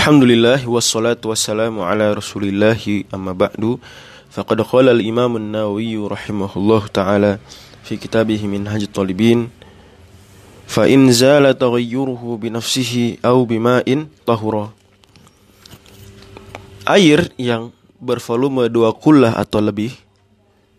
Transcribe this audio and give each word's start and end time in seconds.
Alhamdulillah 0.00 0.64
wassalatu 0.64 1.28
wassalamu 1.28 1.84
ala 1.84 2.16
Rasulillah 2.16 2.80
amma 3.12 3.36
ba'du. 3.36 3.76
Faqad 4.32 4.64
qala 4.64 4.96
al-Imam 4.96 5.36
an-Nawawi 5.36 5.92
rahimahullah 6.00 6.88
taala 6.88 7.36
fi 7.84 8.00
kitabih 8.00 8.40
Minhaj 8.48 8.88
talibin 8.88 9.52
fa 10.64 10.88
in 10.88 11.12
zala 11.12 11.52
taghayyuruhu 11.52 12.40
bi 12.40 12.48
nafsihi 12.48 13.20
aw 13.20 13.44
bima'in 13.44 14.08
tahura. 14.24 14.72
Air 16.88 17.28
yang 17.36 17.68
bervolume 18.00 18.72
dua 18.72 18.96
kullah 18.96 19.36
atau 19.36 19.60
lebih 19.60 19.92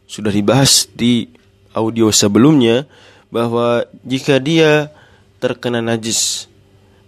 sudah 0.09 0.33
dibahas 0.33 0.89
di 0.97 1.29
audio 1.77 2.09
sebelumnya 2.09 2.89
bahwa 3.29 3.85
jika 4.01 4.41
dia 4.41 4.89
terkena 5.37 5.77
najis 5.77 6.49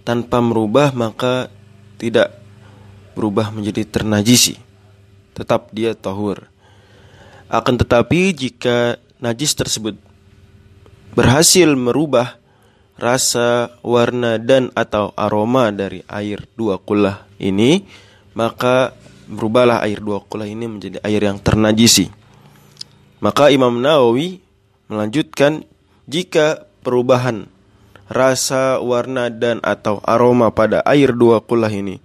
tanpa 0.06 0.46
merubah 0.46 0.94
maka 0.94 1.50
tidak 2.04 2.36
berubah 3.16 3.56
menjadi 3.56 3.88
ternajisi. 3.88 4.60
Tetap 5.32 5.72
dia 5.72 5.96
tahur. 5.96 6.52
Akan 7.48 7.80
tetapi 7.80 8.36
jika 8.36 9.00
najis 9.24 9.56
tersebut 9.56 9.96
berhasil 11.16 11.70
merubah 11.80 12.36
rasa, 13.00 13.72
warna 13.80 14.36
dan 14.36 14.68
atau 14.76 15.16
aroma 15.16 15.72
dari 15.72 16.04
air 16.12 16.44
dua 16.60 16.76
kulah 16.82 17.24
ini, 17.40 17.88
maka 18.36 18.92
berubahlah 19.32 19.80
air 19.88 20.04
dua 20.04 20.20
kulah 20.22 20.50
ini 20.50 20.68
menjadi 20.68 21.00
air 21.08 21.24
yang 21.24 21.40
ternajisi. 21.40 22.12
Maka 23.24 23.48
Imam 23.48 23.80
Nawawi 23.80 24.44
melanjutkan 24.92 25.64
jika 26.06 26.68
perubahan 26.84 27.48
rasa, 28.12 28.80
warna 28.84 29.32
dan 29.32 29.64
atau 29.64 30.04
aroma 30.04 30.52
pada 30.52 30.84
air 30.84 31.16
dua 31.16 31.40
kulah 31.44 31.72
ini. 31.72 32.00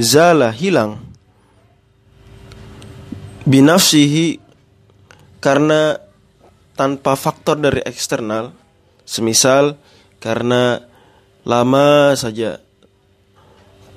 Zala 0.00 0.50
hilang. 0.50 0.98
Binafsihi 3.44 4.38
karena 5.40 5.96
tanpa 6.76 7.16
faktor 7.16 7.60
dari 7.60 7.80
eksternal 7.84 8.52
semisal 9.04 9.76
karena 10.22 10.84
lama 11.42 12.14
saja 12.14 12.60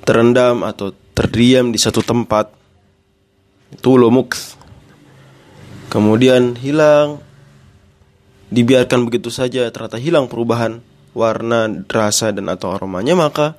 terendam 0.03 0.63
atau 0.63 0.95
terdiam 1.13 1.69
di 1.71 1.79
satu 1.79 2.01
tempat 2.01 2.51
itu 3.71 3.91
lumuk 3.95 4.35
kemudian 5.91 6.57
hilang. 6.57 7.21
Dibiarkan 8.53 9.09
begitu 9.09 9.33
saja 9.33 9.65
ternyata 9.73 9.97
hilang 9.97 10.29
perubahan 10.29 10.77
warna, 11.13 11.69
rasa 11.89 12.33
dan 12.33 12.49
atau 12.49 12.73
aromanya 12.73 13.13
maka 13.13 13.57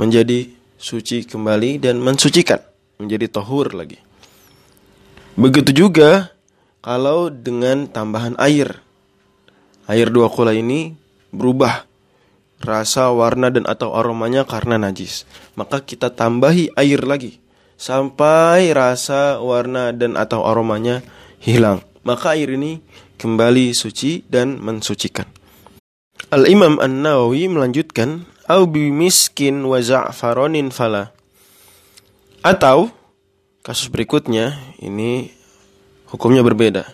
menjadi 0.00 0.48
suci 0.80 1.22
kembali 1.28 1.78
dan 1.78 2.02
mensucikan, 2.02 2.58
menjadi 2.98 3.30
tohur 3.30 3.70
lagi. 3.76 4.00
Begitu 5.38 5.72
juga 5.86 6.32
kalau 6.82 7.30
dengan 7.30 7.86
tambahan 7.86 8.34
air. 8.36 8.82
Air 9.86 10.08
dua 10.10 10.28
kula 10.28 10.52
ini 10.56 10.94
berubah 11.30 11.86
rasa, 12.62 13.10
warna 13.10 13.50
dan 13.50 13.66
atau 13.66 13.94
aromanya 13.94 14.46
karena 14.46 14.78
najis. 14.78 15.26
Maka 15.58 15.82
kita 15.82 16.10
tambahi 16.14 16.70
air 16.78 17.02
lagi 17.02 17.42
sampai 17.78 18.70
rasa, 18.70 19.42
warna 19.42 19.90
dan 19.90 20.14
atau 20.14 20.46
aromanya 20.46 21.02
hilang. 21.42 21.82
Maka 22.06 22.38
air 22.38 22.54
ini 22.54 22.78
kembali 23.18 23.74
suci 23.74 24.22
dan 24.26 24.58
mensucikan. 24.58 25.41
Al-Imam 26.30 26.78
An-Nawawi 26.78 27.50
melanjutkan 27.50 28.28
au 28.46 28.68
miskin 28.68 29.64
wa 29.64 29.80
za'faronin 29.82 30.70
fala. 30.70 31.10
Atau 32.44 32.92
kasus 33.64 33.88
berikutnya 33.88 34.58
ini 34.78 35.32
hukumnya 36.12 36.44
berbeda. 36.44 36.86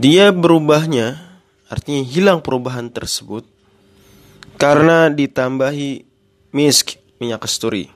Dia 0.00 0.32
berubahnya 0.34 1.20
artinya 1.70 2.02
hilang 2.02 2.42
perubahan 2.42 2.90
tersebut 2.90 3.46
karena 4.58 5.08
ditambahi 5.08 6.02
misk 6.50 6.98
minyak 7.22 7.46
kasturi 7.46 7.86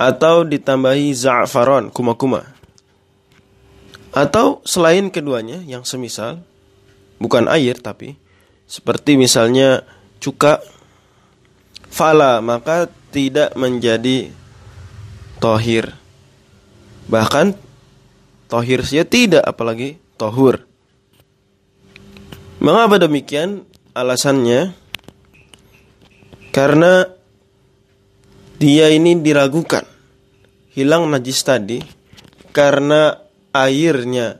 atau 0.00 0.48
ditambahi 0.48 1.12
za'faron 1.12 1.92
kuma-kuma 1.92 2.56
atau 4.16 4.64
selain 4.64 5.12
keduanya 5.12 5.60
yang 5.68 5.84
semisal 5.84 6.40
bukan 7.20 7.46
air 7.52 7.76
tapi 7.76 8.16
seperti 8.70 9.18
misalnya 9.18 9.82
cuka 10.22 10.62
fala 11.90 12.38
maka 12.38 12.86
tidak 13.10 13.58
menjadi 13.58 14.30
tohir. 15.42 15.90
Bahkan 17.10 17.58
tohir 18.46 18.86
saja 18.86 19.02
tidak 19.02 19.42
apalagi 19.42 19.98
tohur. 20.14 20.62
Mengapa 22.62 23.02
demikian? 23.02 23.66
Alasannya 23.90 24.70
karena 26.54 27.10
dia 28.62 28.86
ini 28.94 29.18
diragukan 29.18 29.82
hilang 30.70 31.10
najis 31.10 31.42
tadi 31.42 31.82
karena 32.54 33.18
airnya 33.50 34.38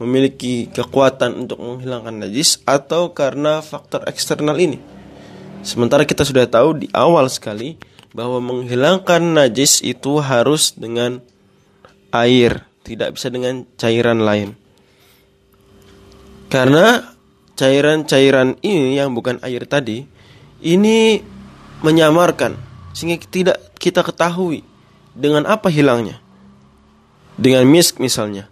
memiliki 0.00 0.72
kekuatan 0.72 1.44
untuk 1.44 1.60
menghilangkan 1.60 2.24
najis 2.24 2.64
atau 2.64 3.12
karena 3.12 3.60
faktor 3.60 4.08
eksternal 4.08 4.56
ini. 4.56 4.80
Sementara 5.60 6.08
kita 6.08 6.24
sudah 6.24 6.48
tahu 6.48 6.80
di 6.80 6.88
awal 6.96 7.28
sekali 7.28 7.76
bahwa 8.16 8.40
menghilangkan 8.40 9.20
najis 9.20 9.84
itu 9.84 10.24
harus 10.24 10.72
dengan 10.72 11.20
air, 12.16 12.64
tidak 12.80 13.20
bisa 13.20 13.28
dengan 13.28 13.68
cairan 13.76 14.24
lain. 14.24 14.56
Karena 16.48 17.12
cairan-cairan 17.60 18.56
ini 18.64 18.96
yang 18.96 19.12
bukan 19.12 19.36
air 19.44 19.68
tadi 19.68 20.08
ini 20.64 21.20
menyamarkan 21.84 22.56
sehingga 22.96 23.20
tidak 23.28 23.56
kita 23.76 24.00
ketahui 24.00 24.64
dengan 25.12 25.44
apa 25.44 25.68
hilangnya. 25.68 26.16
Dengan 27.36 27.68
misk 27.68 28.00
misalnya 28.00 28.50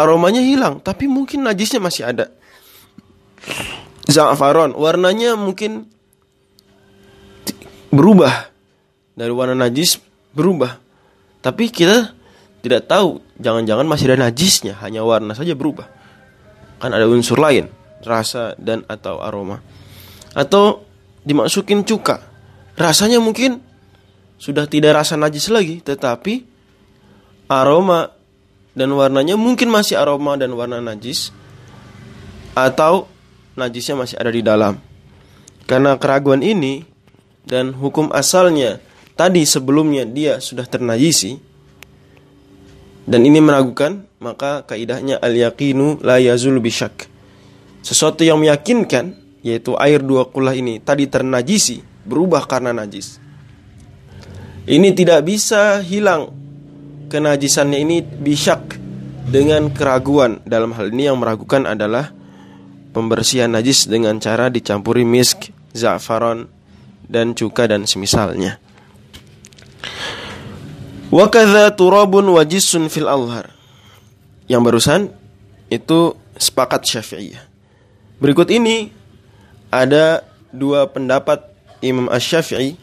aromanya 0.00 0.40
hilang, 0.40 0.80
tapi 0.80 1.06
mungkin 1.06 1.44
najisnya 1.44 1.80
masih 1.80 2.08
ada. 2.08 2.32
Za'faron, 4.10 4.74
warnanya 4.74 5.38
mungkin 5.38 5.86
berubah 7.90 8.50
dari 9.14 9.32
warna 9.34 9.54
najis 9.54 10.00
berubah. 10.32 10.78
Tapi 11.40 11.72
kita 11.72 12.12
tidak 12.60 12.88
tahu, 12.88 13.20
jangan-jangan 13.40 13.86
masih 13.88 14.12
ada 14.12 14.28
najisnya, 14.28 14.76
hanya 14.84 15.04
warna 15.04 15.32
saja 15.32 15.56
berubah. 15.56 15.88
Kan 16.80 16.92
ada 16.92 17.08
unsur 17.08 17.40
lain, 17.40 17.68
rasa 18.04 18.56
dan 18.56 18.84
atau 18.88 19.20
aroma. 19.20 19.60
Atau 20.32 20.84
dimasukin 21.24 21.84
cuka. 21.84 22.24
Rasanya 22.76 23.20
mungkin 23.20 23.60
sudah 24.40 24.64
tidak 24.64 25.04
rasa 25.04 25.20
najis 25.20 25.52
lagi, 25.52 25.84
tetapi 25.84 26.44
aroma 27.48 28.19
dan 28.74 28.94
warnanya 28.94 29.34
mungkin 29.34 29.70
masih 29.70 29.98
aroma 29.98 30.38
dan 30.38 30.54
warna 30.54 30.78
najis 30.78 31.34
atau 32.54 33.06
najisnya 33.58 33.98
masih 33.98 34.16
ada 34.18 34.30
di 34.30 34.42
dalam. 34.42 34.78
Karena 35.66 35.94
keraguan 35.98 36.42
ini 36.42 36.82
dan 37.46 37.74
hukum 37.74 38.10
asalnya 38.10 38.82
tadi 39.14 39.46
sebelumnya 39.46 40.02
dia 40.06 40.42
sudah 40.42 40.66
ternajisi 40.66 41.50
dan 43.10 43.26
ini 43.26 43.42
meragukan, 43.42 44.06
maka 44.22 44.62
kaidahnya 44.62 45.18
al-yaqinu 45.18 45.98
la 46.06 46.22
yazul 46.22 46.62
bisyak. 46.62 47.10
Sesuatu 47.82 48.22
yang 48.22 48.38
meyakinkan 48.38 49.18
yaitu 49.40 49.72
air 49.80 50.04
dua 50.04 50.28
kulah 50.28 50.52
ini 50.52 50.78
tadi 50.78 51.08
ternajisi 51.08 51.80
berubah 52.06 52.44
karena 52.44 52.70
najis. 52.70 53.18
Ini 54.68 54.94
tidak 54.94 55.26
bisa 55.26 55.80
hilang 55.82 56.39
kenajisannya 57.10 57.78
ini 57.82 57.96
bisyak 58.00 58.78
dengan 59.26 59.74
keraguan. 59.74 60.38
Dalam 60.46 60.70
hal 60.78 60.94
ini 60.94 61.10
yang 61.10 61.18
meragukan 61.18 61.66
adalah 61.66 62.14
pembersihan 62.94 63.50
najis 63.50 63.90
dengan 63.90 64.22
cara 64.22 64.46
dicampuri 64.46 65.02
misk, 65.02 65.50
za'faron, 65.74 66.46
dan 67.10 67.34
cuka 67.34 67.66
dan 67.66 67.90
semisalnya. 67.90 68.62
Wakadha 71.10 71.74
turabun 71.74 72.30
wajisun 72.30 72.86
fil 72.86 73.10
alhar. 73.10 73.50
Yang 74.46 74.62
barusan 74.62 75.00
itu 75.66 76.14
sepakat 76.38 76.86
syafi'iyah. 76.86 77.42
Berikut 78.22 78.46
ini 78.50 78.94
ada 79.74 80.22
dua 80.54 80.86
pendapat 80.90 81.46
Imam 81.82 82.06
Ash-Syafi'i 82.10 82.78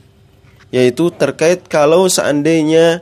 yaitu 0.71 1.07
terkait 1.15 1.63
kalau 1.71 2.12
seandainya 2.12 3.00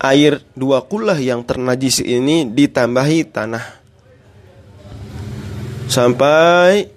air 0.00 0.44
dua 0.52 0.84
kulah 0.84 1.16
yang 1.16 1.44
ternajis 1.46 2.04
ini 2.04 2.48
ditambahi 2.48 3.20
tanah 3.32 3.64
sampai 5.88 6.90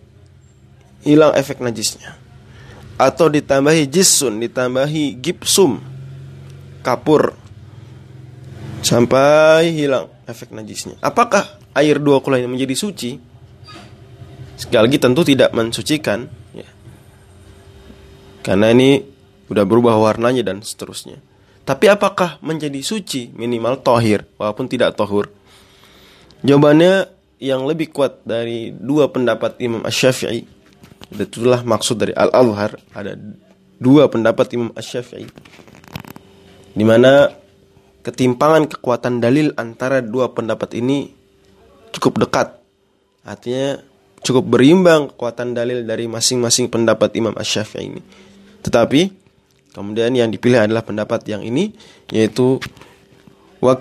hilang 1.06 1.31
efek 1.38 1.63
najisnya. 1.63 2.19
atau 3.00 3.31
ditambahi 3.31 3.88
jisun, 3.88 4.44
ditambahi 4.44 5.24
gipsum, 5.24 5.80
kapur 6.84 7.31
sampai 8.84 9.72
hilang 9.72 10.12
efek 10.28 10.52
najisnya. 10.52 11.00
Apakah 11.00 11.48
air 11.80 11.95
dua 11.95 12.19
kulah 12.19 12.44
ini 12.44 12.52
menjadi 12.52 12.75
suci? 12.75 13.16
Sekali 14.60 14.84
lagi 14.84 15.00
tentu 15.00 15.24
tidak 15.24 15.56
mensucikan, 15.56 16.28
ya. 16.52 16.68
karena 18.44 18.75
ini 18.75 19.00
udah 19.48 19.63
berubah 19.63 19.95
warnanya 19.95 20.44
dan 20.44 20.60
seterusnya. 20.60 21.24
Tapi 21.69 21.86
apakah 21.86 22.42
menjadi 22.42 22.81
suci 22.81 23.30
minimal 23.38 23.86
tohir 23.86 24.25
walaupun 24.42 24.66
tidak 24.66 24.98
tohur? 24.98 25.30
Jawabannya 26.42 27.13
yang 27.38 27.69
lebih 27.69 27.94
kuat 27.94 28.25
dari 28.25 28.74
dua 28.74 29.13
pendapat 29.13 29.62
Imam 29.62 29.86
Ash-Syafi'i 29.86 30.57
Itulah 31.10 31.66
maksud 31.66 31.98
dari 31.98 32.13
Al-Azhar 32.13 32.77
ada 32.94 33.18
dua 33.81 34.06
pendapat 34.13 34.54
Imam 34.54 34.69
Ash-Syafi'i 34.77 35.25
di 36.69 36.86
mana 36.86 37.33
ketimpangan 38.06 38.69
kekuatan 38.69 39.18
dalil 39.18 39.50
antara 39.57 40.06
dua 40.06 40.31
pendapat 40.31 40.77
ini 40.77 41.10
cukup 41.89 42.30
dekat. 42.30 42.48
Artinya 43.25 43.81
cukup 44.21 44.54
berimbang 44.54 45.10
kekuatan 45.12 45.57
dalil 45.57 45.81
dari 45.81 46.06
masing-masing 46.06 46.69
pendapat 46.69 47.10
Imam 47.18 47.33
Ash-Syafi'i 47.33 47.89
ini. 47.89 48.01
Tetapi 48.62 49.01
kemudian 49.74 50.13
yang 50.16 50.30
dipilih 50.30 50.66
adalah 50.66 50.81
pendapat 50.81 51.25
yang 51.30 51.42
ini 51.45 51.74
yaitu 52.10 52.57
wa 53.60 53.75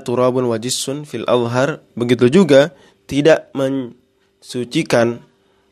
turabun 0.00 0.46
wajisun 0.46 1.02
fil 1.04 1.26
azhar 1.26 1.82
begitu 1.98 2.30
juga 2.30 2.70
tidak 3.04 3.50
mensucikan 3.52 5.20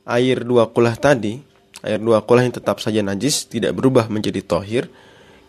air 0.06 0.42
dua 0.42 0.69
kulah 0.70 0.98
tadi, 0.98 1.40
air 1.80 2.00
dua 2.02 2.20
kulah 2.22 2.44
yang 2.44 2.54
tetap 2.54 2.82
saja 2.82 3.00
najis 3.00 3.46
tidak 3.46 3.72
berubah 3.78 4.10
menjadi 4.10 4.42
tohir 4.42 4.90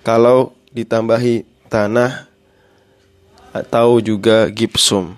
kalau 0.06 0.54
ditambahi 0.72 1.46
tanah 1.68 2.30
atau 3.54 4.02
juga 4.02 4.50
gipsum. 4.50 5.18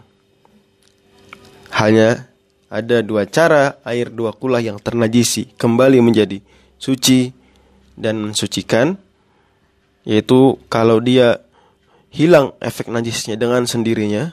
Hanya 1.75 2.27
ada 2.71 3.03
dua 3.03 3.27
cara 3.27 3.79
air 3.83 4.07
dua 4.07 4.31
kulah 4.31 4.63
yang 4.63 4.79
ternajisi 4.79 5.51
kembali 5.59 5.99
menjadi 5.99 6.39
suci 6.79 7.31
dan 7.95 8.19
mensucikan 8.19 8.99
yaitu 10.05 10.61
kalau 10.69 11.01
dia 11.01 11.41
hilang 12.13 12.53
efek 12.61 12.87
najisnya 12.87 13.35
dengan 13.35 13.67
sendirinya 13.67 14.31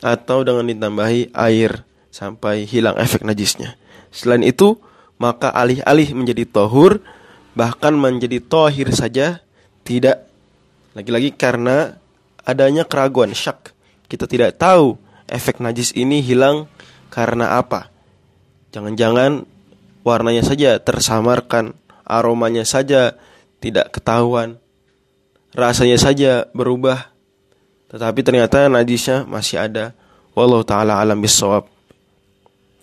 atau 0.00 0.40
dengan 0.40 0.64
ditambahi 0.64 1.36
air 1.36 1.84
sampai 2.08 2.64
hilang 2.64 2.96
efek 2.96 3.26
najisnya. 3.26 3.76
Selain 4.10 4.40
itu, 4.40 4.80
maka 5.20 5.52
alih-alih 5.52 6.16
menjadi 6.16 6.48
tohur, 6.48 7.04
bahkan 7.52 7.92
menjadi 7.92 8.40
tohir 8.40 8.88
saja 8.96 9.44
tidak. 9.84 10.26
Lagi-lagi 10.96 11.36
karena 11.36 12.00
adanya 12.42 12.82
keraguan 12.88 13.30
syak. 13.36 13.76
Kita 14.10 14.26
tidak 14.26 14.58
tahu 14.58 14.98
efek 15.30 15.62
najis 15.62 15.94
ini 15.94 16.18
hilang 16.18 16.66
karena 17.12 17.60
apa. 17.60 17.92
Jangan-jangan 18.74 19.46
warnanya 20.02 20.42
saja 20.42 20.82
tersamarkan, 20.82 21.78
aromanya 22.10 22.66
saja 22.66 23.14
tidak 23.62 23.94
ketahuan, 23.94 24.58
rasanya 25.54 25.94
saja 25.94 26.50
berubah. 26.50 27.14
Tetapi 27.94 28.20
ternyata 28.26 28.66
najisnya 28.66 29.22
masih 29.30 29.62
ada. 29.62 29.94
Wallahu 30.34 30.66
taala 30.66 30.98
alam 30.98 31.22
bisawab. 31.22 31.69